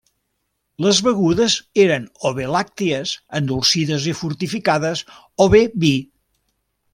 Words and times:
Les 0.83 1.01
begudes 1.07 1.57
eren 1.83 2.07
o 2.29 2.31
bé 2.39 2.47
làctiques, 2.55 3.13
endolcides 3.41 4.09
i 4.13 4.17
fortificades, 4.23 5.05
o 5.47 5.49
bé 5.57 5.63
vi. 5.85 5.93